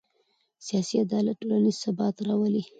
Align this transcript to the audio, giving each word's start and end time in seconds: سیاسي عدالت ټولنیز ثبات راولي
سیاسي 0.67 0.95
عدالت 1.03 1.35
ټولنیز 1.41 1.75
ثبات 1.83 2.15
راولي 2.27 2.63